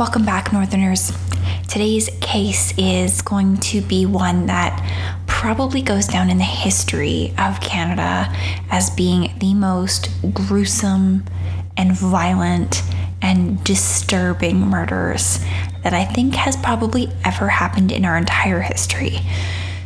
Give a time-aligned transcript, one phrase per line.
[0.00, 1.12] Welcome back, Northerners.
[1.68, 4.80] Today's case is going to be one that
[5.26, 8.34] probably goes down in the history of Canada
[8.70, 11.26] as being the most gruesome
[11.76, 12.82] and violent
[13.20, 15.38] and disturbing murders
[15.82, 19.18] that I think has probably ever happened in our entire history.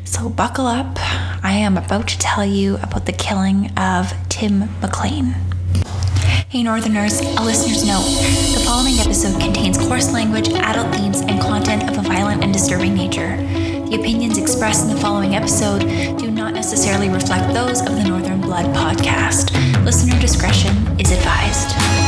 [0.04, 0.96] So, buckle up.
[1.42, 5.53] I am about to tell you about the killing of Tim McLean.
[6.54, 8.04] Hey Northerners, a listener's note.
[8.54, 12.94] The following episode contains coarse language, adult themes, and content of a violent and disturbing
[12.94, 13.36] nature.
[13.88, 15.80] The opinions expressed in the following episode
[16.16, 19.50] do not necessarily reflect those of the Northern Blood podcast.
[19.84, 22.03] Listener discretion is advised.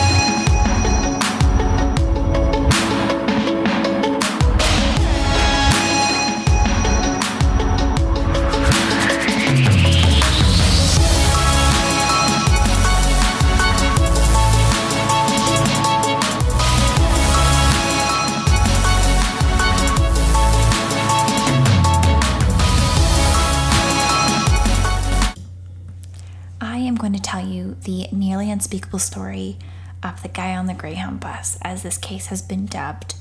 [28.56, 29.58] Unspeakable story
[30.02, 33.14] of the guy on the Greyhound bus, as this case has been dubbed.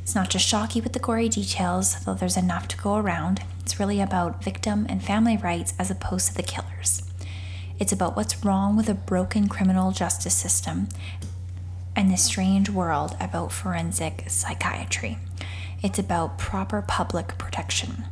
[0.00, 3.42] It's not just shocky with the gory details, though there's enough to go around.
[3.58, 7.02] It's really about victim and family rights as opposed to the killers.
[7.80, 10.88] It's about what's wrong with a broken criminal justice system
[11.96, 15.18] and the strange world about forensic psychiatry.
[15.82, 18.04] It's about proper public protection.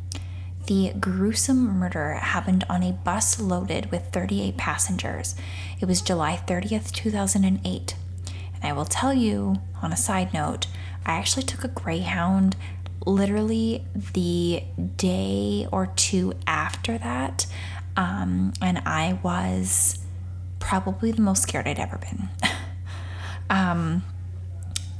[0.66, 5.34] The gruesome murder happened on a bus loaded with 38 passengers.
[5.78, 7.96] It was July 30th, 2008.
[8.54, 10.66] And I will tell you, on a side note,
[11.04, 12.56] I actually took a Greyhound
[13.04, 14.62] literally the
[14.96, 17.46] day or two after that.
[17.96, 19.98] Um, and I was
[20.60, 22.30] probably the most scared I'd ever been.
[23.50, 24.02] um,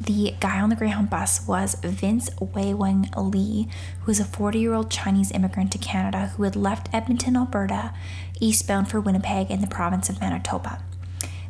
[0.01, 3.69] the guy on the Greyhound bus was Vince Weiguang Li,
[4.01, 7.93] who was a 40 year old Chinese immigrant to Canada who had left Edmonton, Alberta,
[8.41, 10.83] eastbound for Winnipeg in the province of Manitoba.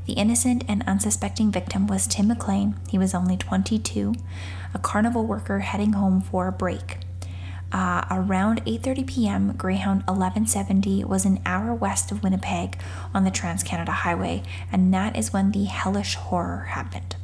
[0.07, 2.77] The innocent and unsuspecting victim was Tim McLean.
[2.89, 4.15] He was only 22,
[4.75, 6.99] a carnival worker heading home for a break.
[7.73, 12.79] Uh, around 8:30 p.m., Greyhound 1170 was an hour west of Winnipeg
[13.13, 17.17] on the Trans-Canada Highway, and that is when the hellish horror happened.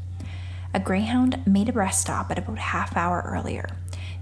[0.73, 3.69] A greyhound made a rest stop at about half hour earlier.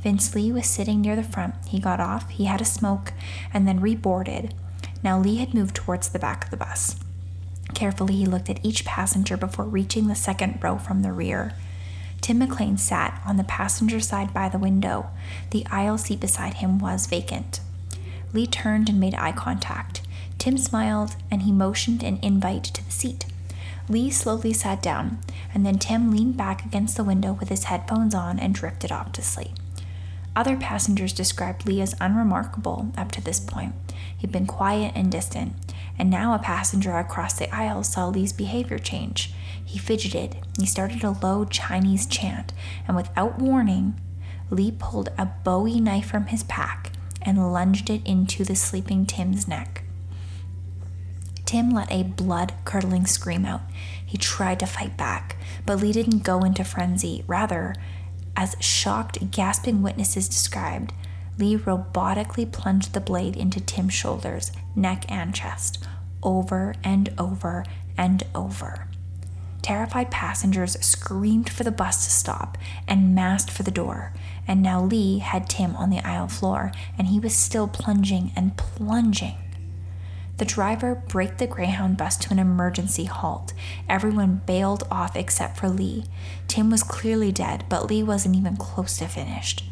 [0.02, 1.54] Vince Li was sitting near the front.
[1.66, 3.12] He got off, he had a smoke,
[3.52, 4.52] and then reboarded.
[5.02, 6.96] Now Li had moved towards the back of the bus.
[7.74, 11.54] Carefully, he looked at each passenger before reaching the second row from the rear.
[12.20, 15.10] Tim McLean sat on the passenger side by the window.
[15.50, 17.60] The aisle seat beside him was vacant.
[18.32, 20.02] Li turned and made eye contact.
[20.38, 23.26] Tim smiled and he motioned an invite to the seat.
[23.88, 25.18] Li slowly sat down,
[25.54, 29.12] and then Tim leaned back against the window with his headphones on and drifted off
[29.12, 29.52] to sleep.
[30.36, 33.74] Other passengers described Li as unremarkable up to this point.
[34.16, 35.54] He'd been quiet and distant,
[35.98, 39.32] and now a passenger across the aisle saw Li's behavior change.
[39.64, 42.52] He fidgeted, he started a low Chinese chant,
[42.86, 44.00] and without warning,
[44.50, 46.92] Li pulled a bowie knife from his pack
[47.22, 49.82] and lunged it into the sleeping Tim's neck.
[51.44, 53.62] Tim let a blood curdling scream out.
[54.08, 55.36] He tried to fight back,
[55.66, 57.24] but Li didn't go into frenzy.
[57.26, 57.74] Rather,
[58.34, 60.94] as shocked, gasping witnesses described,
[61.36, 65.84] Li robotically plunged the blade into Tim's shoulders, neck, and chest,
[66.22, 67.66] over and over
[67.98, 68.88] and over.
[69.60, 74.14] Terrified passengers screamed for the bus to stop and massed for the door,
[74.46, 78.56] and now Li had Tim on the aisle floor, and he was still plunging and
[78.56, 79.36] plunging.
[80.38, 83.52] The driver braked the Greyhound bus to an emergency halt.
[83.88, 86.04] Everyone bailed off except for Li.
[86.46, 89.64] Tim was clearly dead, but Li wasn't even close to finished.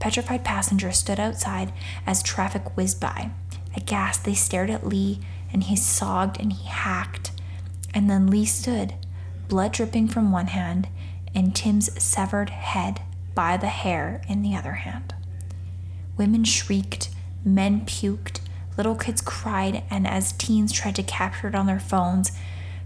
[0.00, 1.72] Petrified passengers stood outside
[2.04, 3.30] as traffic whizzed by.
[3.76, 5.20] Aghast, they stared at Li,
[5.52, 7.30] and he sobbed and he hacked.
[7.94, 8.94] And then Li stood,
[9.48, 10.88] blood dripping from one hand,
[11.32, 13.02] and Tim's severed head
[13.36, 15.14] by the hair in the other hand.
[16.16, 17.10] Women shrieked,
[17.44, 18.40] men puked,
[18.82, 22.32] Little kids cried, and as teens tried to capture it on their phones,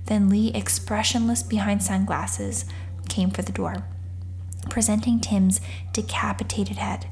[0.05, 2.67] then Li, expressionless behind sunglasses,
[3.09, 3.87] came for the door,
[4.69, 5.59] presenting Tim's
[5.95, 7.07] decapitated head.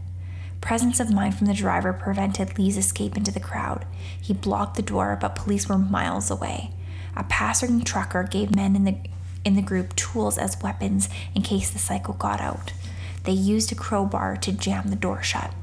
[0.61, 3.87] Presence of mind from the driver prevented Li's escape into the crowd.
[4.21, 6.71] He blocked the door, but police were miles away.
[7.17, 8.99] A passing trucker gave men in the
[9.47, 12.75] in the group tools as weapons in case the cycle got out.
[13.23, 15.55] They used a crowbar to jam the door shut.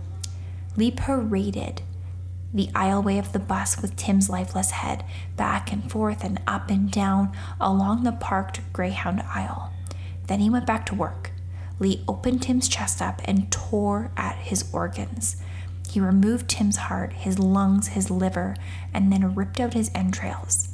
[0.75, 1.83] Li paraded
[2.53, 5.05] the aisleway of the bus with Tim's lifeless head,
[5.37, 9.71] back and forth and up and down along the parked Greyhound aisle.
[10.27, 11.31] Then he went back to work.
[11.79, 15.37] Li opened Tim's chest up and tore at his organs.
[15.89, 18.55] He removed Tim's heart, his lungs, his liver,
[18.93, 20.69] and then ripped out his entrails.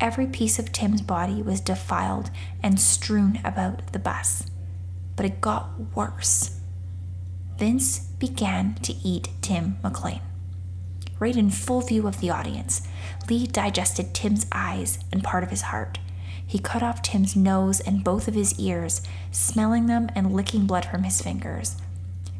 [0.00, 2.30] Every piece of Tim's body was defiled
[2.62, 4.46] and strewn about the bus.
[5.16, 6.58] But it got worse.
[7.58, 10.22] Vince began to eat Tim McLean.
[11.20, 12.80] Right in full view of the audience,
[13.28, 15.98] Li digested Tim's eyes and part of his heart.
[16.44, 20.86] He cut off Tim's nose and both of his ears, smelling them and licking blood
[20.86, 21.76] from his fingers.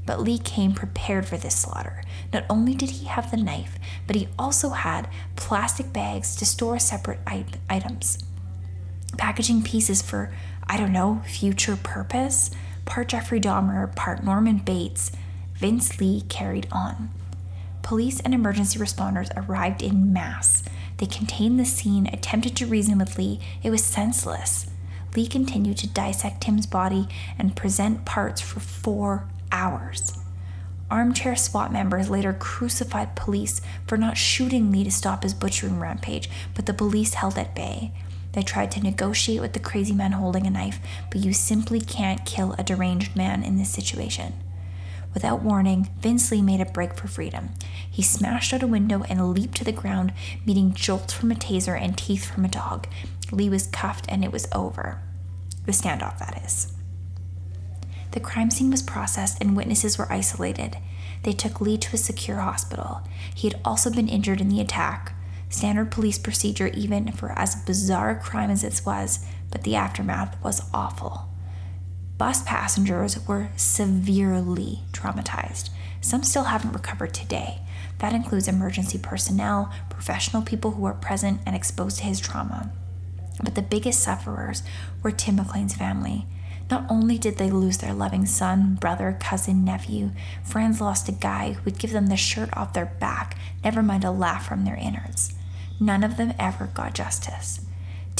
[0.06, 2.02] But Li came prepared for this slaughter.
[2.32, 6.78] Not only did he have the knife, but he also had plastic bags to store
[6.78, 7.20] separate
[7.68, 8.18] items.
[9.18, 10.32] Packaging pieces for,
[10.66, 12.50] I don't know, future purpose.
[12.86, 15.12] Part Jeffrey Dahmer, part Norman Bates.
[15.54, 17.10] Vince Li carried on.
[17.82, 20.62] Police and emergency responders arrived in mass.
[20.98, 23.40] They contained the scene, attempted to reason with Li.
[23.62, 24.66] It was senseless.
[25.16, 30.16] Li continued to dissect Tim's body and present parts for four hours.
[30.90, 36.28] Armchair SWAT members later crucified police for not shooting Li to stop his butchering rampage,
[36.54, 37.92] but the police held at bay.
[38.32, 40.78] They tried to negotiate with the crazy man holding a knife,
[41.10, 44.34] but you simply can't kill a deranged man in this situation.
[45.12, 47.50] Without warning, Vince Li made a break for freedom.
[47.90, 50.12] He smashed out a window and leaped to the ground,
[50.46, 52.86] meeting jolts from a taser and teeth from a dog.
[53.32, 55.00] Li was cuffed and it was over.
[55.66, 56.72] The standoff, that is.
[58.12, 60.78] The crime scene was processed and witnesses were isolated.
[61.22, 63.02] They took Li to a secure hospital.
[63.34, 65.14] He had also been injured in the attack.
[65.48, 70.42] Standard police procedure, even for as bizarre a crime as it was, but the aftermath
[70.42, 71.29] was awful.
[72.20, 75.70] Bus passengers were severely traumatized.
[76.02, 77.62] Some still haven't recovered today.
[78.00, 82.72] That includes emergency personnel, professional people who were present and exposed to his trauma.
[83.43, 84.62] But the biggest sufferers
[85.02, 86.26] were Tim McLean's family.
[86.70, 90.11] Not only did they lose their loving son, brother, cousin, nephew,
[90.44, 94.05] friends lost a guy who would give them the shirt off their back, never mind
[94.05, 95.32] a laugh from their innards.
[95.81, 97.62] None of them ever got justice.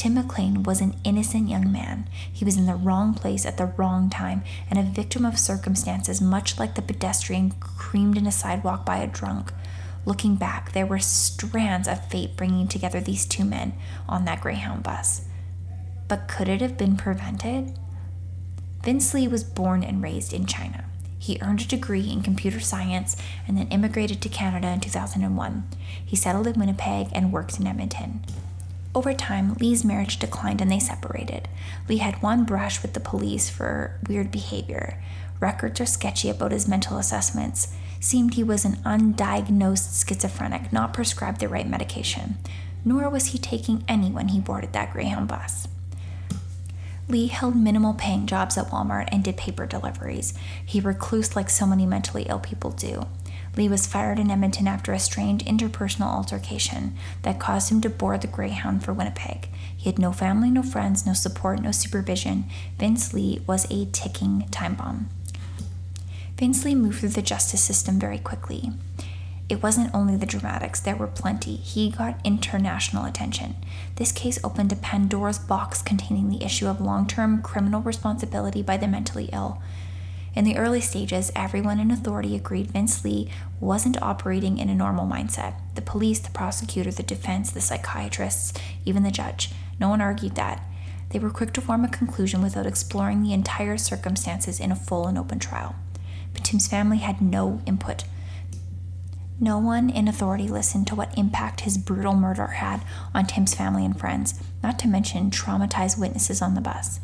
[0.01, 2.09] Tim McLean was an innocent young man.
[2.33, 6.23] He was in the wrong place at the wrong time and a victim of circumstances
[6.23, 9.53] much like the pedestrian creamed in a sidewalk by a drunk.
[10.07, 13.75] Looking back, there were strands of fate bringing together these two men
[14.09, 15.27] on that Greyhound bus.
[16.09, 17.79] But could it have been prevented?
[18.83, 20.87] Vince Li was born and raised in China.
[21.19, 25.69] He earned a degree in computer science and then immigrated to Canada in 2001.
[26.03, 28.25] He settled in Winnipeg and worked in Edmonton.
[28.93, 31.49] Over time, Li's marriage declined and they separated.
[31.89, 35.01] Li had one brush with the police for weird behavior.
[35.39, 37.73] Records are sketchy about his mental assessments.
[38.01, 42.39] Seemed he was an undiagnosed schizophrenic, not prescribed the right medication.
[42.85, 45.69] Nor was he taking any when he boarded that Greyhound bus.
[47.09, 50.35] Li held minimal paying jobs at Walmart and did paper deliveries.
[50.65, 53.07] He reclused like so many mentally ill people do.
[53.57, 58.21] Li was fired in Edmonton after a strange interpersonal altercation that caused him to board
[58.21, 59.49] the Greyhound for Winnipeg.
[59.77, 62.45] He had no family, no friends, no support, no supervision.
[62.79, 65.09] Vince Li was a ticking time bomb.
[66.37, 68.73] Vince Li moved through the justice system very quickly
[69.51, 71.57] it wasn't only the dramatics, there were plenty.
[71.57, 73.57] He got international attention.
[73.97, 78.77] This case opened a Pandora's box containing the issue of long term criminal responsibility by
[78.77, 79.61] the mentally ill.
[80.37, 83.29] In the early stages, everyone in authority agreed Vince Li
[83.61, 85.55] wasn't operating in a normal mindset.
[85.75, 89.53] The police, the prosecutor, the defense, the psychiatrists, even the judge.
[89.79, 90.63] No one argued that.
[91.11, 95.07] They were quick to form a conclusion without exploring the entire circumstances in a full
[95.07, 95.75] and open trial.
[96.33, 98.05] But Tim's family had no input.
[99.41, 102.83] No one in authority listened to what impact his brutal murder had
[103.15, 107.01] on Tim's family and friends, not to mention traumatized witnesses on the bus.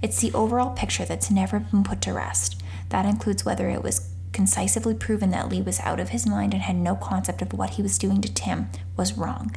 [0.00, 2.62] It's the overall picture that's never been put to rest.
[2.88, 6.62] That includes whether it was concisely proven that Li was out of his mind and
[6.62, 9.54] had no concept of what he was doing to Tim was wrong.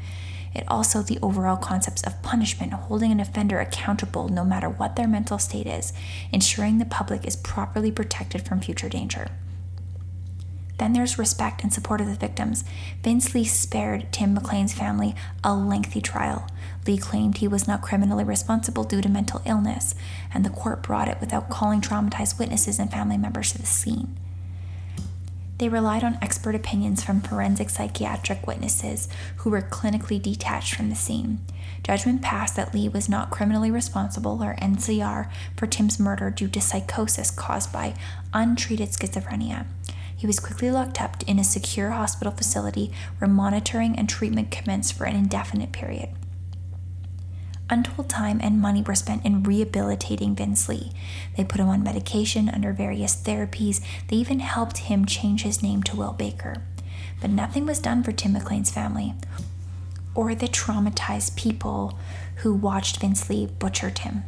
[0.53, 5.07] It also the overall concepts of punishment, holding an offender accountable no matter what their
[5.07, 5.91] mental state is,
[6.31, 9.27] ensuring the public is properly protected from future danger.
[10.77, 12.63] Then there's respect and support of the victims.
[13.01, 16.47] Vince Li spared Tim McLean's family a lengthy trial.
[16.85, 19.95] Li claimed he was not criminally responsible due to mental illness,
[20.33, 24.17] and the court brought it without calling traumatized witnesses and family members to the scene.
[25.57, 29.07] They relied on expert opinions from forensic psychiatric witnesses
[29.37, 31.39] who were clinically detached from the scene.
[31.81, 36.59] Judgment passed that Li was not criminally responsible or NCR for Tim's murder due to
[36.59, 37.93] psychosis caused by
[38.33, 39.65] untreated schizophrenia.
[40.15, 44.93] He was quickly locked up in a secure hospital facility where monitoring and treatment commenced
[44.93, 46.09] for an indefinite period.
[47.67, 50.91] Untold time and money were spent in rehabilitating Vince Li.
[51.35, 53.81] They put him on medication under various therapies.
[54.07, 56.61] They even helped him change his name to Will Baker.
[57.21, 59.15] But nothing was done for Tim McLean's family
[60.13, 61.97] or the traumatized people
[62.37, 64.23] who watched Vince Li butcher Tim.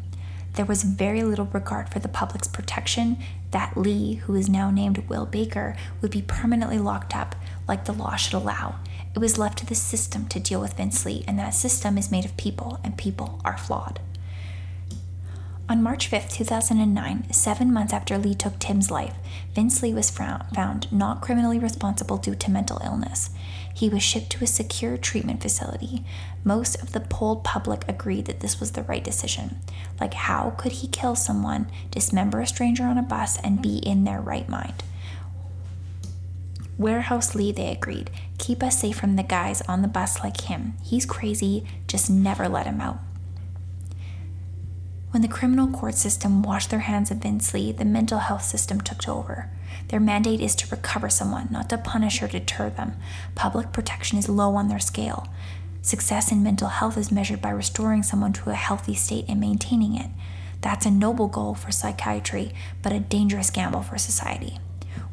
[0.53, 3.17] There was very little regard for the public's protection
[3.51, 7.35] that Li, who is now named Will Baker, would be permanently locked up
[7.67, 8.75] like the law should allow.
[9.17, 12.11] It was left to the system to deal with Vince Li, and that system is
[12.11, 13.99] made of people, and people are flawed.
[15.67, 19.15] On March 5, 2009, seven months after Li took Tim's life,
[19.55, 23.31] Vince Li was found not criminally responsible due to mental illness.
[23.73, 26.05] He was shipped to a secure treatment facility.
[26.43, 29.57] Most of the polled public agreed that this was the right decision.
[29.99, 34.03] Like, how could he kill someone, dismember a stranger on a bus, and be in
[34.03, 34.83] their right mind?
[36.77, 38.11] Warehouse Li, they agreed.
[38.37, 40.75] Keep us safe from the guys on the bus like him.
[40.83, 42.99] He's crazy, just never let him out.
[45.11, 48.79] When the criminal court system washed their hands of Vince Li, the mental health system
[48.79, 49.49] took over.
[49.87, 52.93] Their mandate is to recover someone, not to punish or deter them.
[53.33, 55.27] Public protection is low on their scale.
[55.81, 59.95] Success in mental health is measured by restoring someone to a healthy state and maintaining
[59.95, 60.11] it.
[60.61, 62.51] That's a noble goal for psychiatry,
[62.83, 64.59] but a dangerous gamble for society.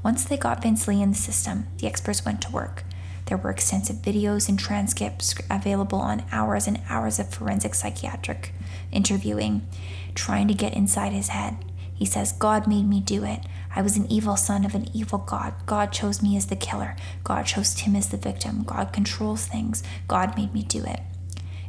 [0.04, 2.84] Once they got Vince Li in the system, the experts went to work.
[3.26, 8.52] There were extensive videos and transcripts available on hours and hours of forensic psychiatric
[8.92, 9.66] interviewing,
[10.14, 11.56] trying to get inside his head.
[11.94, 13.40] He says, God made me do it.
[13.74, 15.54] I was an evil son of an evil God.
[15.64, 16.96] God chose me as the killer.
[17.22, 18.62] God chose Tim as the victim.
[18.64, 19.82] God controls things.
[20.06, 21.00] God made me do it.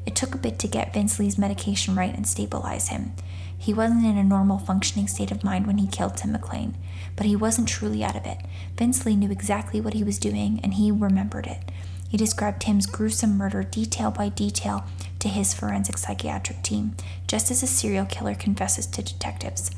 [0.06, 3.13] It took a bit to get Vince Li's medication right and stabilize him.
[3.58, 6.75] He wasn't in a normal functioning state of mind when he killed Tim McLean,
[7.16, 8.38] but he wasn't truly out of it.
[8.78, 11.72] Vince Li knew exactly what he was doing and he remembered it.
[12.10, 14.86] He described Tim's gruesome murder detail by detail
[15.20, 16.96] to his forensic psychiatric team,
[17.28, 19.72] just as a serial killer confesses to detectives.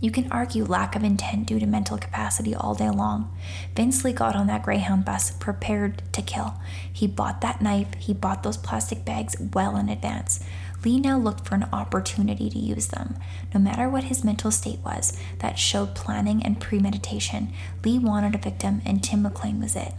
[0.00, 3.34] You can argue lack of intent due to mental capacity all day long.
[3.74, 6.60] Vince Li got on that Greyhound bus prepared to kill.
[6.92, 10.40] He bought that knife, he bought those plastic bags well in advance.
[10.84, 13.16] Li now looked for an opportunity to use them.
[13.54, 17.52] No matter what his mental state was, that showed planning and premeditation.
[17.84, 19.94] Li wanted a victim, and Tim McLean was it.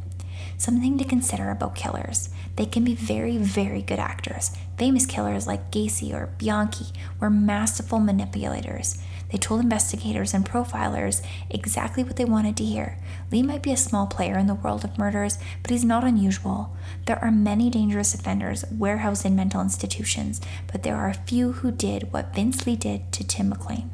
[0.58, 2.30] Something to consider about killers.
[2.56, 4.52] They can be very, very good actors.
[4.78, 6.88] Famous killers like Gacy or Bianchi
[7.20, 8.98] were masterful manipulators.
[9.32, 12.98] They told investigators and profilers exactly what they wanted to hear.
[13.32, 16.76] Li might be a small player in the world of murders, but he's not unusual.
[17.06, 20.40] There are many dangerous offenders warehoused in mental institutions,
[20.72, 23.90] but there are few who did what Vince Li did to Tim McLean.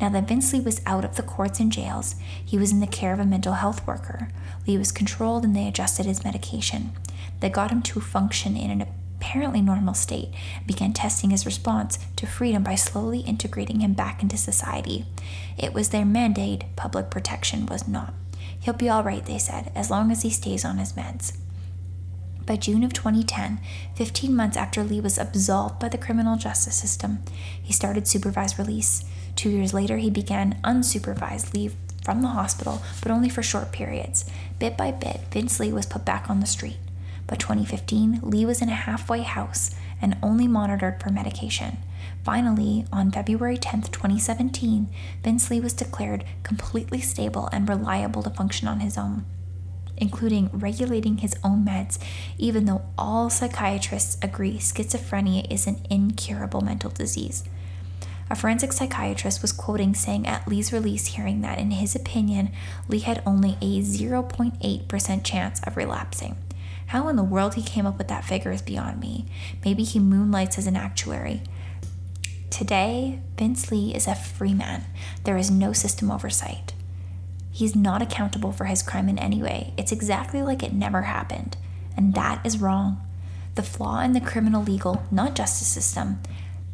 [0.00, 2.86] Now that Vince Li was out of the courts and jails, he was in the
[2.86, 4.28] care of a mental health worker.
[4.66, 6.92] Li was controlled and they adjusted his medication.
[7.40, 8.86] They got him to function in an
[9.16, 10.28] apparently normal state
[10.66, 15.04] began testing his response to freedom by slowly integrating him back into society.
[15.58, 18.14] It was their mandate, public protection was not.
[18.60, 21.36] He'll be all right, they said, as long as he stays on his meds.
[22.44, 23.58] By June of 2010,
[23.96, 27.22] 15 months after Li was absolved by the criminal justice system,
[27.60, 29.04] he started supervised release.
[29.34, 34.24] Two years later, he began unsupervised leave from the hospital, but only for short periods.
[34.60, 36.78] Bit by bit, Vince Li was put back on the street.
[37.26, 41.78] By 2015, Li was in a halfway house and only monitored for medication.
[42.22, 44.88] Finally, on February 10, 2017,
[45.24, 49.24] Vince Li was declared completely stable and reliable to function on his own,
[49.96, 51.98] including regulating his own meds,
[52.38, 57.44] even though all psychiatrists agree schizophrenia is an incurable mental disease.
[58.28, 62.50] A forensic psychiatrist was quoting saying at Li's release hearing that, in his opinion,
[62.88, 66.36] Li had only a 0.8% chance of relapsing.
[66.86, 69.26] How in the world he came up with that figure is beyond me.
[69.64, 71.42] Maybe he moonlights as an actuary.
[72.48, 74.84] Today, Vince Li is a free man.
[75.24, 76.74] There is no system oversight.
[77.50, 79.72] He's not accountable for his crime in any way.
[79.76, 81.56] It's exactly like it never happened.
[81.96, 83.00] And that is wrong.
[83.56, 86.20] The flaw in the criminal legal, not justice system,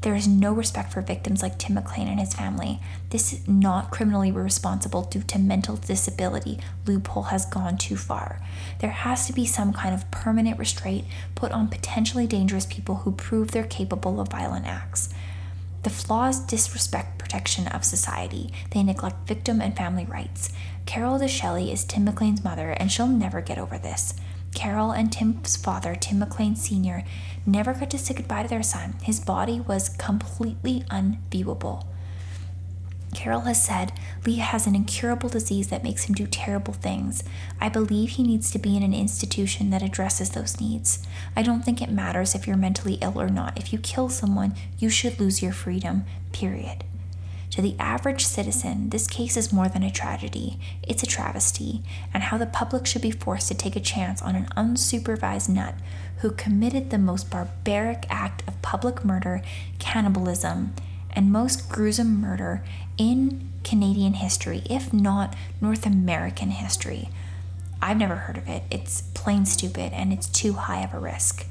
[0.02, 2.80] there is no respect for victims like Tim McLean and his family.
[3.10, 6.58] This is not criminally responsible due to mental disability.
[6.86, 8.40] Loophole has gone too far.
[8.80, 13.12] There has to be some kind of permanent restraint put on potentially dangerous people who
[13.12, 15.08] prove they're capable of violent acts.
[15.84, 18.52] The flaws disrespect protection of society.
[18.70, 20.52] They neglect victim and family rights.
[20.86, 24.14] Carol deDelley is Tim McLean's mother, and she'll never get over this.
[24.54, 27.04] Carol and Tim's father, Tim McLean Sr.,
[27.46, 28.94] never got to say goodbye to their son.
[29.02, 31.86] His body was completely unviewable.
[33.14, 33.92] Carol has said
[34.24, 37.22] Li has an incurable disease that makes him do terrible things.
[37.60, 41.06] I believe he needs to be in an institution that addresses those needs.
[41.36, 43.58] I don't think it matters if you're mentally ill or not.
[43.58, 46.84] If you kill someone, you should lose your freedom, period.
[47.50, 51.82] To the average citizen, this case is more than a tragedy, it's a travesty,
[52.14, 55.74] and how the public should be forced to take a chance on an unsupervised nut
[56.22, 59.42] who committed the most barbaric act of public murder,
[59.80, 60.72] cannibalism,
[61.10, 62.64] and most gruesome murder
[62.96, 67.08] in Canadian history, if not North American history.
[67.82, 68.62] I've never heard of it.
[68.70, 71.44] It's plain stupid and it's too high of a risk.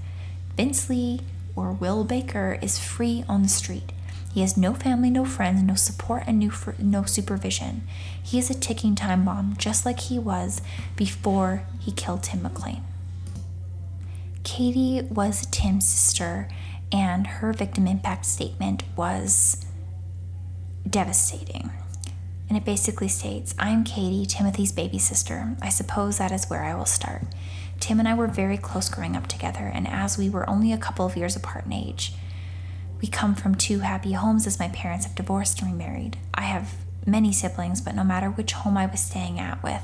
[0.56, 1.20] Vince Li
[1.54, 3.92] or Will Baker is free on the street.
[4.34, 6.50] He has no family, no friends, no support, and
[6.80, 7.86] no supervision.
[8.24, 10.62] He is a ticking time bomb, just like he was
[10.96, 12.86] before he killed Tim McLean.
[14.44, 16.48] Katie was Tim's sister,
[16.92, 19.66] and her victim impact statement was
[20.90, 21.72] devastating.
[22.50, 25.56] And it basically states I'm Katie, Timothy's baby sister.
[25.62, 27.24] I suppose that is where I will start.
[27.80, 30.78] Tim and I were very close growing up together, and as we were only a
[30.78, 32.14] couple of years apart in age,
[33.02, 36.18] we come from two happy homes as my parents have divorced and remarried.
[36.34, 39.82] I have many siblings, but no matter which home I was staying at with,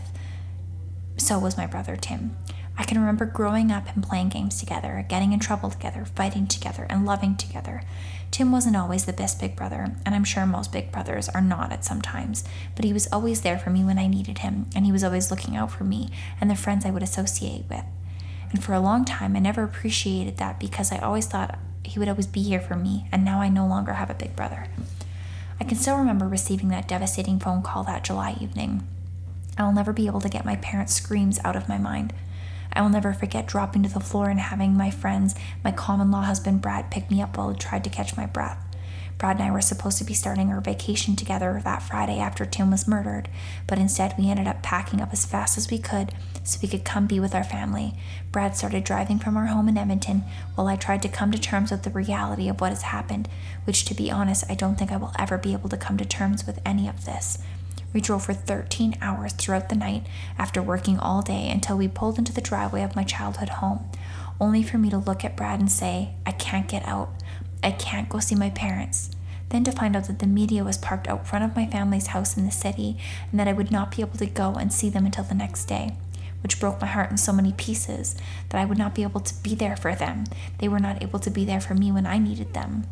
[1.17, 2.37] so was my brother Tim.
[2.77, 6.85] I can remember growing up and playing games together, getting in trouble together, fighting together,
[6.89, 7.81] and loving together.
[8.29, 11.71] Tim wasn't always the best big brother, and I'm sure most big brothers are not
[11.71, 12.43] at some times,
[12.75, 15.31] but he was always there for me when I needed him, and he was always
[15.31, 17.83] looking out for me and the friends I would associate with.
[18.51, 22.09] And for a long time, I never appreciated that because I always thought he would
[22.09, 24.67] always be here for me, and now I no longer have a big brother.
[25.59, 28.87] I can still remember receiving that devastating phone call that July evening.
[29.57, 32.13] I will never be able to get my parents' screams out of my mind.
[32.73, 36.21] I will never forget dropping to the floor and having my friends, my common law
[36.21, 38.63] husband Brad, pick me up while I tried to catch my breath.
[39.17, 42.69] Brad and I were supposed to be starting our vacation together that Friday after Tim
[42.69, 43.29] was murdered,
[43.65, 46.85] but instead we ended up packing up as fast as we could so we could
[46.85, 47.95] come be with our family.
[48.31, 51.71] Brad started driving from our home in Edmonton while I tried to come to terms
[51.71, 53.27] with the reality of what has happened,
[53.63, 56.05] which, to be honest, I don't think I will ever be able to come to
[56.05, 57.39] terms with any of this.
[57.93, 60.05] We drove for 13 hours throughout the night
[60.37, 63.89] after working all day until we pulled into the driveway of my childhood home,
[64.39, 67.09] only for me to look at Brad and say, I can't get out.
[67.63, 69.11] I can't go see my parents.
[69.49, 72.35] Then to find out that the media was parked out front of my family's house
[72.35, 72.97] in the city
[73.31, 75.65] and that I would not be able to go and see them until the next
[75.65, 75.95] day,
[76.43, 78.15] which broke my heart in so many pieces
[78.49, 80.25] that I would not be able to be there for them.
[80.59, 82.83] They were not able to be there for me when I needed them.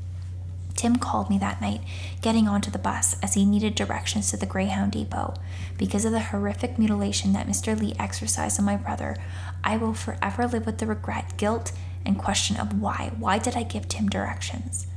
[0.76, 1.82] Tim called me that night,
[2.22, 5.34] getting onto the bus as he needed directions to the Greyhound Depot.
[5.78, 7.80] Because of the horrific mutilation that Mr.
[7.80, 9.16] Li exercised on my brother,
[9.64, 11.72] I will forever live with the regret, guilt,
[12.06, 13.12] and question of why.
[13.18, 14.88] Why did I give Tim directions?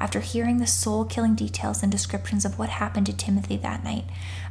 [0.00, 4.04] After hearing the soul killing details and descriptions of what happened to Timothy that night,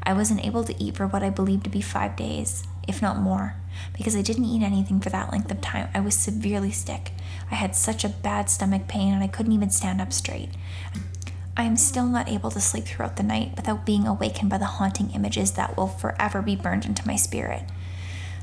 [0.04, 3.18] I wasn't able to eat for what I believed to be five days, if not
[3.18, 3.56] more,
[3.98, 5.90] because I didn't eat anything for that length of time.
[5.94, 7.14] I was severely sick.
[7.50, 10.52] I had such a bad stomach pain and I couldn't even stand up straight.
[11.58, 14.66] I am still not able to sleep throughout the night without being awakened by the
[14.66, 17.64] haunting images that will forever be burned into my spirit.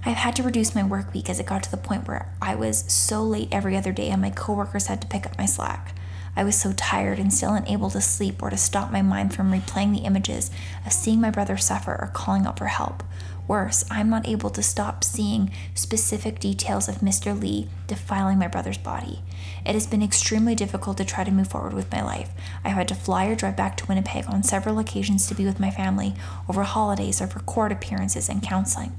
[0.04, 2.56] I've had to reduce my work week as it got to the point where I
[2.56, 5.94] was so late every other day and my coworkers had to pick up my slack.
[6.36, 9.50] I was so tired and still unable to sleep or to stop my mind from
[9.50, 10.50] replaying the images
[10.84, 13.02] of seeing my brother suffer or calling out for help.
[13.48, 17.38] Worse, I'm not able to stop seeing specific details of Mr.
[17.40, 19.22] Li defiling my brother's body.
[19.64, 22.30] It has been extremely difficult to try to move forward with my life.
[22.64, 25.44] I have had to fly or drive back to Winnipeg on several occasions to be
[25.44, 26.14] with my family
[26.48, 28.98] over holidays or for court appearances and counseling.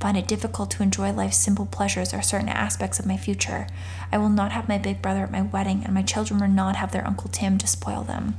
[0.00, 3.66] Find it difficult to enjoy life's simple pleasures or certain aspects of my future.
[4.12, 6.76] I will not have my big brother at my wedding, and my children will not
[6.76, 8.38] have their Uncle Tim to spoil them.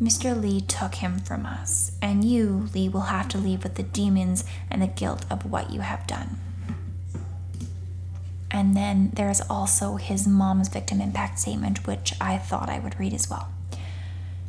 [0.00, 0.40] Mr.
[0.40, 4.44] Li took him from us, and you, Li, will have to leave with the demons
[4.70, 6.38] and the guilt of what you have done.
[8.50, 12.98] And then there is also his mom's victim impact statement, which I thought I would
[12.98, 13.52] read as well.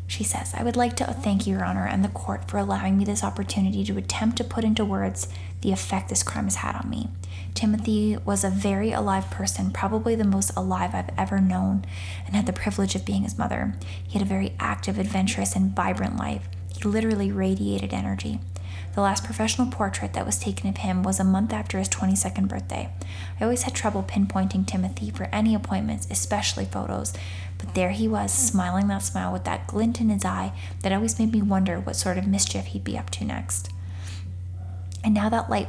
[0.09, 3.05] She says, I would like to thank Your Honor and the court for allowing me
[3.05, 5.27] this opportunity to attempt to put into words
[5.61, 7.09] the effect this crime has had on me.
[7.53, 11.85] Timothy was a very alive person, probably the most alive I've ever known,
[12.25, 13.75] and had the privilege of being his mother.
[14.03, 16.49] He had a very active, adventurous, and vibrant life.
[16.75, 18.39] He literally radiated energy.
[18.95, 22.47] The last professional portrait that was taken of him was a month after his 22nd
[22.47, 22.89] birthday.
[23.39, 27.13] I always had trouble pinpointing Timothy for any appointments, especially photos,
[27.57, 31.19] but there he was, smiling that smile with that glint in his eye that always
[31.19, 33.69] made me wonder what sort of mischief he'd be up to next.
[35.03, 35.67] And now that light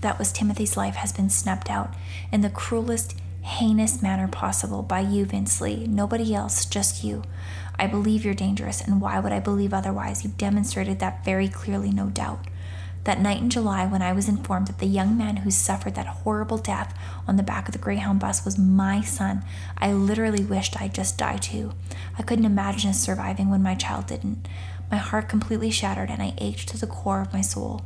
[0.00, 1.94] that was Timothy's life has been snuffed out
[2.32, 5.86] in the cruelest, heinous manner possible by you, Vince Li.
[5.86, 7.22] Nobody else, just you.
[7.78, 10.24] I believe you're dangerous, and why would I believe otherwise?
[10.24, 12.46] You've demonstrated that very clearly, no doubt.
[13.04, 16.06] That night in July, when I was informed that the young man who suffered that
[16.06, 16.94] horrible death
[17.26, 19.42] on the back of the Greyhound bus was my son,
[19.78, 21.72] I literally wished I'd just die too.
[22.18, 24.46] I couldn't imagine us surviving when my child didn't.
[24.90, 27.82] My heart completely shattered, and I ached to the core of my soul.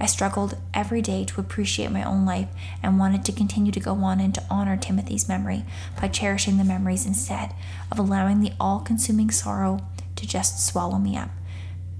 [0.00, 2.48] I struggled every day to appreciate my own life
[2.82, 5.64] and wanted to continue to go on and to honor Timothy's memory
[6.00, 7.52] by cherishing the memories instead
[7.90, 9.80] of allowing the all consuming sorrow
[10.16, 11.30] to just swallow me up.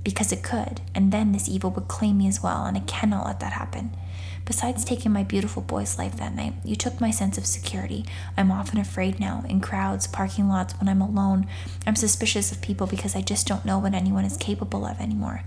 [0.04, 3.26] Because it could, and then this evil would claim me as well, and I cannot
[3.26, 3.96] let that happen.
[4.44, 8.06] Besides taking my beautiful boy's life that night, you took my sense of security.
[8.34, 11.46] I'm often afraid now, in crowds, parking lots, when I'm alone.
[11.86, 15.42] I'm suspicious of people because I just don't know what anyone is capable of anymore.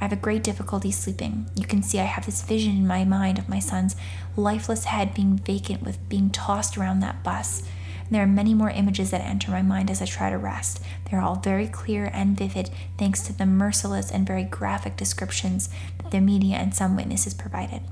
[0.00, 1.50] I have a great difficulty sleeping.
[1.56, 3.96] You can see I have this vision in my mind of my son's
[4.36, 7.64] lifeless head being vacant with being tossed around that bus.
[8.08, 10.82] And there are many more images that enter my mind as I try to rest.
[11.10, 15.68] They're all very clear and vivid thanks to the merciless and very graphic descriptions
[15.98, 17.82] that the media and some witnesses provided.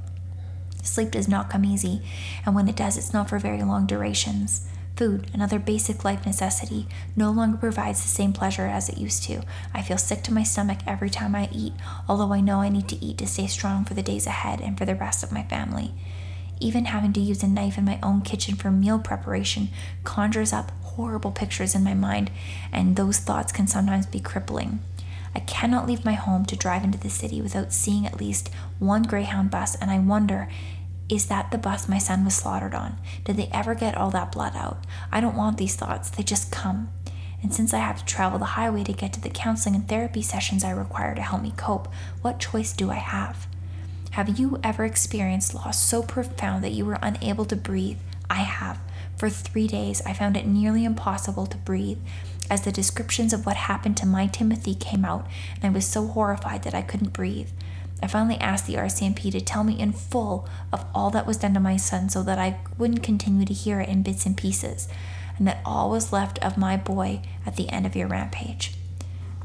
[0.83, 2.01] Sleep does not come easy,
[2.47, 4.67] and when it does, it's not for very long durations.
[4.97, 9.43] Food, another basic life necessity, no longer provides the same pleasure as it used to.
[9.75, 11.75] I feel sick to my stomach every time I eat,
[12.09, 14.79] although I know I need to eat to stay strong for the days ahead and
[14.79, 15.93] for the rest of my family.
[16.59, 19.69] Even having to use a knife in my own kitchen for meal preparation
[20.05, 22.31] conjures up horrible pictures in my mind,
[22.73, 24.81] and those thoughts can sometimes be crippling.
[25.35, 29.03] I cannot leave my home to drive into the city without seeing at least one
[29.03, 30.49] Greyhound bus, and I wonder
[31.09, 32.97] is that the bus my son was slaughtered on?
[33.25, 34.85] Did they ever get all that blood out?
[35.13, 36.89] I don't want these thoughts, they just come.
[37.43, 40.23] And since I have to travel the highway to get to the counseling and therapy
[40.23, 41.87] sessions I require to help me cope,
[42.23, 43.47] what choice do I have?
[44.17, 47.99] Have you ever experienced loss so profound that you were unable to breathe?
[48.31, 48.79] I have.
[49.19, 51.99] For three days, I found it nearly impossible to breathe
[52.49, 55.27] as the descriptions of what happened to my Timothy came out,
[55.57, 57.51] and I was so horrified that I couldn't breathe.
[58.03, 61.53] I finally asked the RCMP to tell me in full of all that was done
[61.53, 64.89] to my son so that I wouldn't continue to hear it in bits and pieces,
[65.37, 68.73] and that all was left of my boy at the end of your rampage.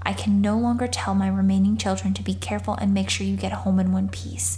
[0.03, 3.37] I can no longer tell my remaining children to be careful and make sure you
[3.37, 4.57] get home in one piece.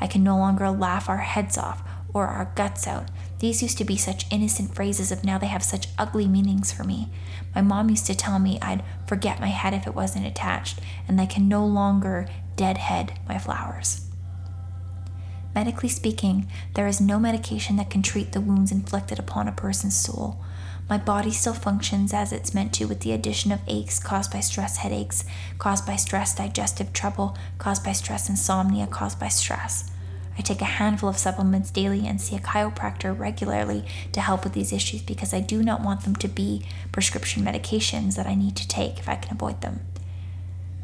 [0.00, 3.08] I can no longer laugh our heads off or our guts out.
[3.40, 6.84] These used to be such innocent phrases, of now they have such ugly meanings for
[6.84, 7.10] me.
[7.54, 10.78] My mom used to tell me I'd forget my head if it wasn't attached,
[11.08, 12.26] and I can no longer
[12.56, 14.08] deadhead my flowers.
[15.54, 19.96] Medically speaking, there is no medication that can treat the wounds inflicted upon a person's
[19.96, 20.40] soul.
[20.88, 24.40] My body still functions as it's meant to, with the addition of aches caused by
[24.40, 25.24] stress headaches,
[25.58, 29.90] caused by stress digestive trouble, caused by stress insomnia, caused by stress.
[30.36, 34.52] I take a handful of supplements daily and see a chiropractor regularly to help with
[34.52, 38.56] these issues because I do not want them to be prescription medications that I need
[38.56, 39.80] to take if I can avoid them.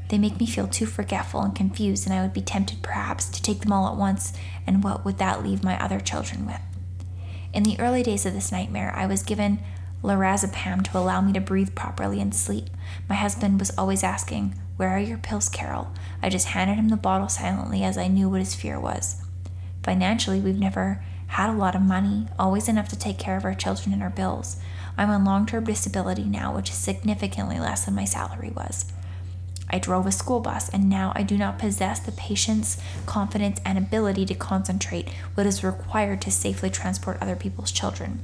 [0.08, 3.42] They make me feel too forgetful and confused, and I would be tempted perhaps to
[3.42, 4.32] take them all at once,
[4.66, 6.60] and what would that leave my other children with?
[7.52, 9.60] In the early days of this nightmare, I was given
[10.02, 12.66] lorazepam to allow me to breathe properly and sleep.
[13.08, 15.92] My husband was always asking, Where are your pills, Carol?
[16.22, 19.22] I just handed him the bottle silently as I knew what his fear was.
[19.82, 23.54] Financially, we've never had a lot of money, always enough to take care of our
[23.54, 24.56] children and our bills.
[24.98, 28.92] I'm on long term disability now, which is significantly less than my salary was.
[29.70, 33.78] I drove a school bus, and now I do not possess the patience, confidence, and
[33.78, 38.20] ability to concentrate what is required to safely transport other people's children.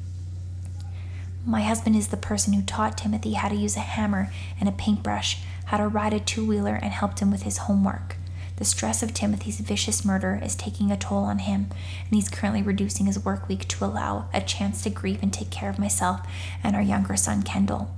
[1.49, 4.73] My husband is the person who taught Timothy how to use a hammer and a
[4.73, 8.17] paintbrush, how to ride a two wheeler, and helped him with his homework.
[8.57, 11.69] The stress of Timothy's vicious murder is taking a toll on him,
[12.05, 15.51] and he's currently reducing his work week to allow a chance to grieve and take
[15.51, 16.27] care of myself
[16.65, 17.95] and our younger son, Kendall.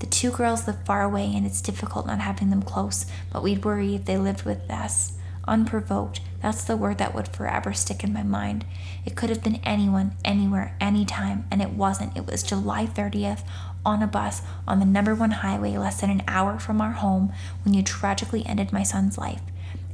[0.00, 3.64] The two girls live far away, and it's difficult not having them close, but we'd
[3.64, 5.12] worry if they lived with us.
[5.48, 8.64] Unprovoked, that's the word that would forever stick in my mind.
[9.04, 12.16] It could have been anyone, anywhere, anytime, and it wasn't.
[12.16, 13.42] It was July 30th
[13.84, 17.32] on a bus on the number one highway, less than an hour from our home,
[17.64, 19.42] when you tragically ended my son's life.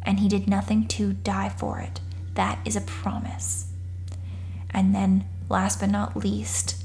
[0.03, 2.01] And he did nothing to die for it.
[2.35, 3.67] That is a promise.
[4.71, 6.85] And then, last but not least,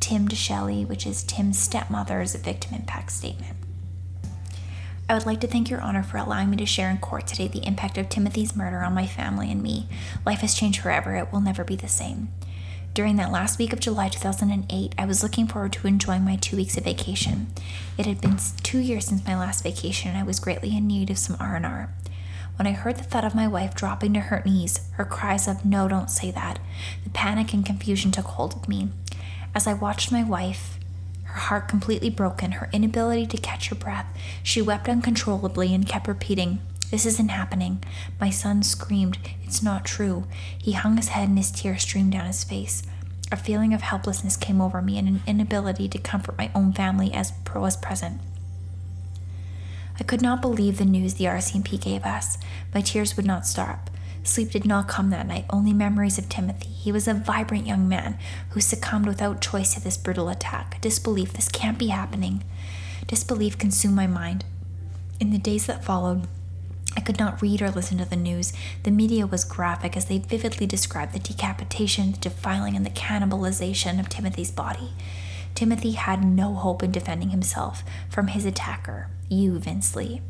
[0.00, 3.57] Tim to deDelley, which is Tim's stepmother's victim impact statement.
[5.10, 7.48] I would like to thank Your Honor for allowing me to share in court today
[7.48, 9.88] the impact of Timothy's murder on my family and me.
[10.26, 12.28] Life has changed forever, it will never be the same.
[12.92, 16.56] During that last week of July 2008, I was looking forward to enjoying my two
[16.56, 17.46] weeks of vacation.
[17.96, 21.08] It had been two years since my last vacation, and I was greatly in need
[21.08, 21.94] of some R&R.
[22.56, 25.64] When I heard the thud of my wife dropping to her knees, her cries of,
[25.64, 26.58] No, don't say that,
[27.04, 28.90] the panic and confusion took hold of me.
[29.54, 30.77] As I watched my wife,
[31.38, 34.06] her heart completely broken, her inability to catch her breath.
[34.42, 36.58] She wept uncontrollably and kept repeating,
[36.90, 37.84] This isn't happening.
[38.20, 40.26] My son screamed, It's not true.
[40.60, 42.82] He hung his head and his tears streamed down his face.
[43.30, 47.12] A feeling of helplessness came over me and an inability to comfort my own family
[47.14, 48.20] as was present.
[50.00, 52.36] I could not believe the news the RCMP gave us.
[52.74, 53.90] My tears would not stop.
[54.28, 56.68] Sleep did not come that night, only memories of Timothy.
[56.68, 58.18] He was a vibrant young man
[58.50, 60.78] who succumbed without choice to this brutal attack.
[60.82, 62.44] Disbelief, this can't be happening.
[63.06, 64.44] Disbelief consumed my mind.
[65.18, 66.28] In the days that followed,
[66.94, 68.52] I could not read or listen to the news.
[68.82, 73.98] The media was graphic as they vividly described the decapitation, the defiling, and the cannibalization
[73.98, 74.92] of Timothy's body.
[75.54, 80.20] Timothy had no hope in defending himself from his attacker, you, Vince Li.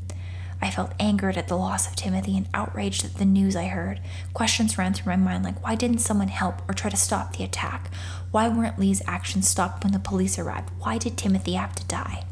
[0.60, 4.00] I felt angered at the loss of Timothy and outraged at the news I heard.
[4.34, 7.44] Questions ran through my mind like why didn't someone help or try to stop the
[7.44, 7.90] attack?
[8.30, 10.70] Why weren't Li's actions stopped when the police arrived?
[10.78, 12.24] Why did Timothy have to die?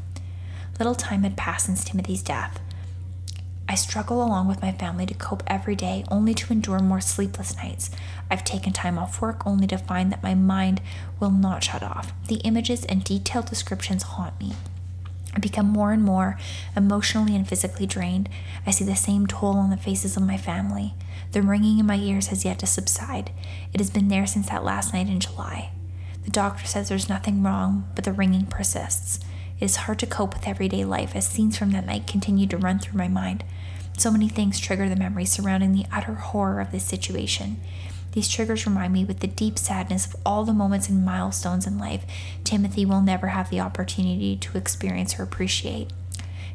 [0.77, 2.59] Little time had passed since Timothy's death.
[3.69, 7.55] I struggle along with my family to cope every day, only to endure more sleepless
[7.57, 7.91] nights.
[8.31, 10.81] I've taken time off work only to find that my mind
[11.19, 12.13] will not shut off.
[12.27, 14.53] The images and detailed descriptions haunt me.
[15.37, 16.35] I become more and more
[16.75, 18.27] emotionally and physically drained.
[18.65, 20.95] I see the same toll on the faces of my family.
[21.31, 23.29] The ringing in my ears has yet to subside.
[23.71, 25.69] It has been there since that last night in July.
[26.25, 29.19] The doctor says there's nothing wrong, but the ringing persists.
[29.59, 32.57] It is hard to cope with everyday life as scenes from that night continue to
[32.57, 33.43] run through my mind.
[33.95, 37.61] So many things trigger the memories surrounding the utter horror of this situation.
[38.17, 41.77] These triggers remind me with the deep sadness of all the moments and milestones in
[41.77, 42.03] life
[42.43, 45.93] Timothy will never have the opportunity to experience or appreciate.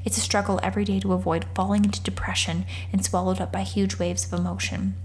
[0.05, 3.96] It's a struggle every day to avoid falling into depression and swallowed up by huge
[3.96, 4.96] waves of emotion.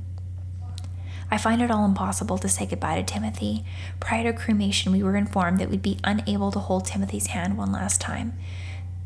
[1.30, 3.64] I find it all impossible to say goodbye to Timothy.
[4.00, 7.72] Prior to cremation, we were informed that we'd be unable to hold Timothy's hand one
[7.72, 8.34] last time.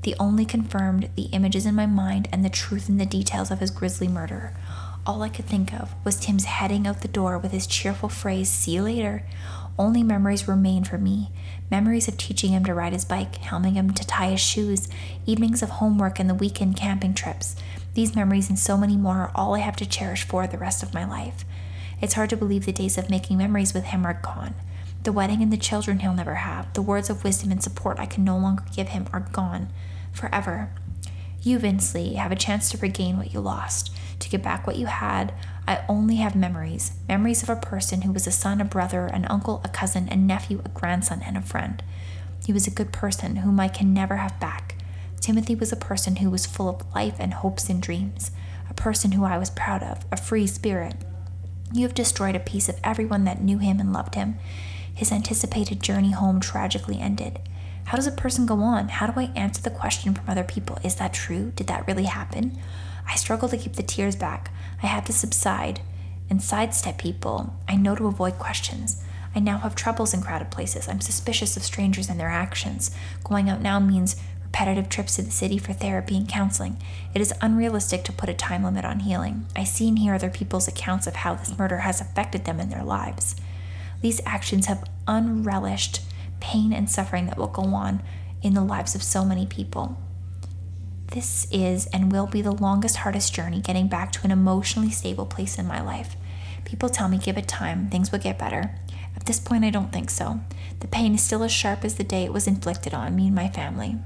[0.03, 3.59] The only confirmed the images in my mind and the truth in the details of
[3.59, 4.53] his grisly murder.
[5.03, 8.49] All I could think of was Tim's heading out the door with his cheerful phrase,
[8.49, 9.25] See you later.
[9.79, 11.31] Only memories remain for me
[11.71, 14.89] memories of teaching him to ride his bike, helping him to tie his shoes,
[15.25, 17.55] evenings of homework, and the weekend camping trips.
[17.93, 20.83] These memories and so many more are all I have to cherish for the rest
[20.83, 21.45] of my life.
[22.01, 24.53] It's hard to believe the days of making memories with him are gone.
[25.03, 28.05] The wedding and the children he'll never have, the words of wisdom and support I
[28.05, 29.69] can no longer give him are gone
[30.11, 30.69] forever.
[31.41, 34.77] You, Vince Li, have a chance to regain what you lost, to get back what
[34.77, 35.33] you had.
[35.67, 39.25] I only have memories memories of a person who was a son, a brother, an
[39.25, 41.83] uncle, a cousin, a nephew, a grandson, and a friend.
[42.45, 44.75] He was a good person whom I can never have back.
[45.19, 48.31] Timothy was a person who was full of life and hopes and dreams,
[48.69, 50.95] a person who I was proud of, a free spirit.
[51.73, 54.39] You have destroyed a piece of everyone that knew him and loved him.
[54.93, 57.39] His anticipated journey home tragically ended.
[57.85, 58.89] How does a person go on?
[58.89, 60.79] How do I answer the question from other people?
[60.83, 61.51] Is that true?
[61.55, 62.57] Did that really happen?
[63.11, 64.51] I struggle to keep the tears back.
[64.81, 65.81] I have to subside
[66.29, 67.53] and sidestep people.
[67.67, 69.03] I know to avoid questions.
[69.35, 70.87] I now have troubles in crowded places.
[70.87, 72.89] I'm suspicious of strangers and their actions.
[73.25, 76.77] Going out now means repetitive trips to the city for therapy and counseling.
[77.13, 79.45] It is unrealistic to put a time limit on healing.
[79.57, 82.69] I see and hear other people's accounts of how this murder has affected them in
[82.69, 83.35] their lives.
[84.01, 86.01] These actions have unrelished
[86.39, 88.01] pain and suffering that will go on
[88.41, 89.97] in the lives of so many people.
[91.11, 95.25] This is and will be the longest, hardest journey getting back to an emotionally stable
[95.25, 96.15] place in my life.
[96.63, 98.73] People tell me give it time, things will get better.
[99.13, 100.39] At this point, I don't think so.
[100.79, 103.35] The pain is still as sharp as the day it was inflicted on me and
[103.35, 103.97] my family.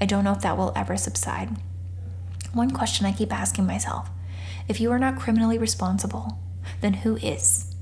[0.00, 1.50] I don't know if that will ever subside.
[2.54, 4.08] One question I keep asking myself
[4.66, 6.38] if you are not criminally responsible,
[6.80, 7.74] then who is?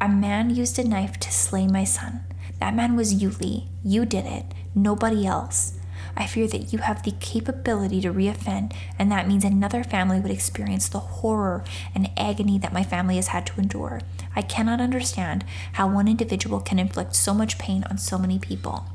[0.00, 2.20] A man used a knife to slay my son.
[2.60, 3.68] That man was you, Li.
[3.82, 4.44] You did it,
[4.76, 5.77] nobody else.
[6.18, 10.32] I fear that you have the capability to reoffend, and that means another family would
[10.32, 11.62] experience the horror
[11.94, 14.00] and agony that my family has had to endure.
[14.34, 18.86] I cannot understand how one individual can inflict so much pain on so many people.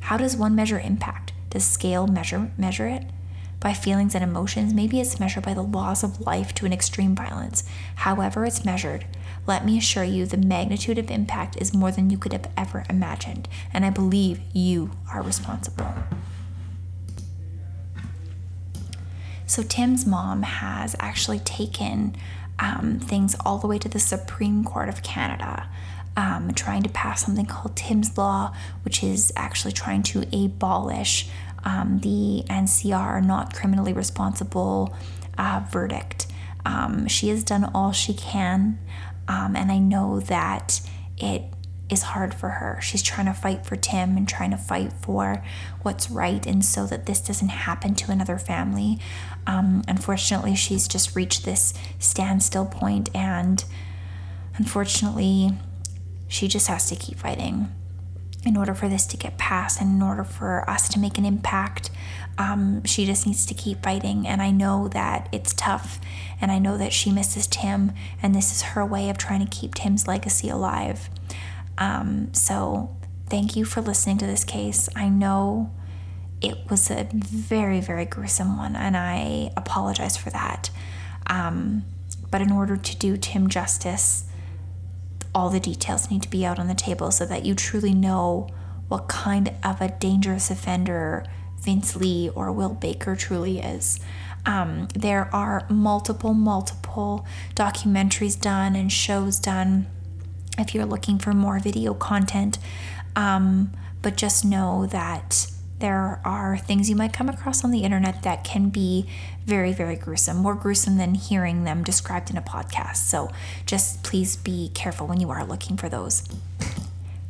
[0.00, 1.32] How does one measure impact?
[1.50, 3.04] Does scale measure measure it?
[3.60, 7.14] By feelings and emotions, maybe it's measured by the loss of life to an extreme
[7.14, 7.62] violence.
[7.94, 9.06] However, it's measured,
[9.46, 12.84] let me assure you, the magnitude of impact is more than you could have ever
[12.90, 15.94] imagined, and I believe you are responsible.
[19.46, 22.16] So, Tim's mom has actually taken
[22.58, 25.68] um, things all the way to the Supreme Court of Canada,
[26.16, 31.28] um, trying to pass something called Tim's Law, which is actually trying to abolish
[31.64, 34.94] um, the NCR, not criminally responsible
[35.36, 36.26] uh, verdict.
[36.66, 38.78] Um, she has done all she can
[39.28, 40.80] um, and I know that
[41.16, 41.44] it
[41.90, 42.78] is hard for her.
[42.80, 45.44] She's trying to fight for Tim and trying to fight for
[45.82, 48.98] what's right, and so that this doesn't happen to another family.
[49.46, 53.64] Um, unfortunately, she's just reached this standstill point, and
[54.56, 55.52] unfortunately,
[56.28, 57.68] she just has to keep fighting
[58.46, 61.24] in order for this to get passed and in order for us to make an
[61.24, 61.90] impact.
[62.36, 64.26] Um, she just needs to keep fighting.
[64.26, 66.00] And I know that it's tough.
[66.40, 67.92] And I know that she misses Tim.
[68.22, 71.08] And this is her way of trying to keep Tim's legacy alive.
[71.78, 72.96] Um, so
[73.28, 74.88] thank you for listening to this case.
[74.94, 75.70] I know
[76.44, 78.76] it was a very, very gruesome one.
[78.76, 80.70] And I apologize for that.
[81.26, 81.84] Um,
[82.30, 84.26] but in order to do Tim justice,
[85.34, 88.48] all the details need to be out on the table so that you truly know
[88.88, 91.24] what kind of a dangerous offender
[91.58, 93.98] Vince Li or Will Baker truly is.
[94.46, 99.86] Um, there are multiple, multiple documentaries done and shows done
[100.58, 102.58] if you're looking for more video content.
[103.16, 105.46] Um, but just know that
[105.78, 109.08] there are things you might come across on the internet that can be
[109.44, 112.96] very, very gruesome, more gruesome than hearing them described in a podcast.
[112.96, 113.30] So
[113.66, 116.26] just please be careful when you are looking for those.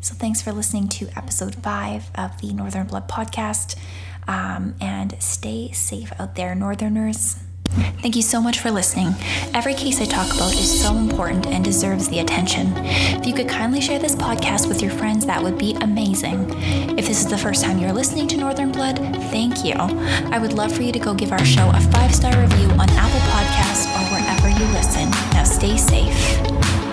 [0.00, 3.76] So thanks for listening to episode five of the Northern Blood podcast.
[4.28, 7.43] Um, and stay safe out there, Northerners.
[8.02, 9.14] Thank you so much for listening.
[9.54, 12.72] Every case I talk about is so important and deserves the attention.
[12.76, 16.46] If you could kindly share this podcast with your friends, that would be amazing.
[16.98, 18.98] If this is the first time you're listening to Northern Blood,
[19.30, 19.74] thank you.
[19.74, 22.90] I would love for you to go give our show a five star review on
[22.90, 25.10] Apple Podcasts or wherever you listen.
[25.32, 26.83] Now stay safe.